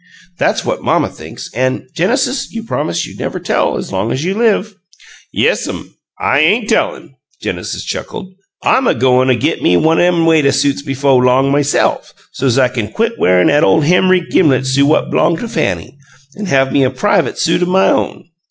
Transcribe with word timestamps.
That's 0.39 0.65
what 0.65 0.81
mamma 0.83 1.09
thinks 1.09 1.53
an', 1.53 1.87
Genesis, 1.93 2.51
you 2.51 2.63
promised 2.63 3.05
you'd 3.05 3.19
never 3.19 3.39
tell 3.39 3.77
as 3.77 3.91
long 3.91 4.11
as 4.11 4.23
you 4.25 4.33
live!" 4.33 4.73
"Yes'm. 5.31 5.93
I 6.17 6.39
ain' 6.39 6.65
tellin'," 6.65 7.13
Genesis 7.43 7.83
chuckled. 7.85 8.33
"I'm 8.63 8.87
a 8.87 8.95
go'n' 8.95 9.29
agit 9.29 9.61
me 9.61 9.77
one 9.77 9.99
nem 9.99 10.25
waituh 10.25 10.53
suits 10.55 10.81
befo' 10.81 11.17
long, 11.17 11.51
myse'f, 11.51 12.15
so's 12.31 12.57
I 12.57 12.69
kin 12.69 12.87
quit 12.91 13.19
wearin' 13.19 13.51
'at 13.51 13.63
ole 13.63 13.81
Henry 13.81 14.21
Gimlet 14.21 14.65
suit 14.65 14.87
what 14.87 15.11
b'long 15.11 15.37
to 15.37 15.47
Fanny, 15.47 15.99
an' 16.35 16.47
have 16.47 16.73
me 16.73 16.81
a 16.83 16.89
privut 16.89 17.37
suit 17.37 17.61
o' 17.61 17.67
my 17.67 17.87
own. 17.89 18.23